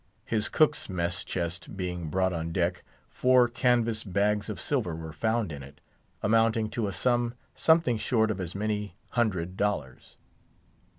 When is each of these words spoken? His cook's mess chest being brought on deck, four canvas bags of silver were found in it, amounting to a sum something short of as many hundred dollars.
His 0.25 0.49
cook's 0.49 0.89
mess 0.89 1.23
chest 1.23 1.77
being 1.77 2.09
brought 2.09 2.33
on 2.33 2.51
deck, 2.51 2.81
four 3.07 3.47
canvas 3.47 4.03
bags 4.03 4.49
of 4.49 4.59
silver 4.59 4.95
were 4.95 5.13
found 5.13 5.51
in 5.51 5.61
it, 5.61 5.79
amounting 6.23 6.71
to 6.71 6.87
a 6.87 6.91
sum 6.91 7.35
something 7.53 7.99
short 7.99 8.31
of 8.31 8.41
as 8.41 8.55
many 8.55 8.95
hundred 9.09 9.57
dollars. 9.57 10.17